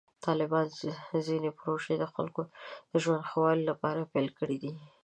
طالبانو 0.25 0.73
ځینې 1.27 1.49
پروژې 1.59 1.95
د 1.99 2.03
خلکو 2.13 2.41
د 2.91 2.93
ژوند 3.03 3.21
د 3.25 3.27
ښه 3.29 3.37
والي 3.41 3.63
لپاره 3.71 4.09
پیل 4.13 4.27
کړې 4.39 4.57
دي. 4.63 4.71